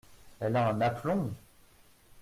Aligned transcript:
Elle 0.39 0.55
a 0.55 0.69
un 0.69 0.81
aplomb!… 0.81 1.31